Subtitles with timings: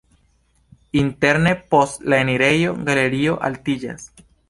[1.01, 4.15] Interne post la enirejo galerio altiĝas.